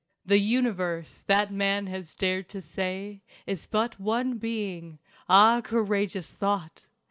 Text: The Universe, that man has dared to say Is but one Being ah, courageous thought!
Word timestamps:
The 0.25 0.39
Universe, 0.39 1.19
that 1.27 1.53
man 1.53 1.85
has 1.85 2.15
dared 2.15 2.49
to 2.49 2.59
say 2.63 3.21
Is 3.45 3.67
but 3.67 3.99
one 3.99 4.39
Being 4.39 4.97
ah, 5.29 5.61
courageous 5.63 6.31
thought! 6.31 6.87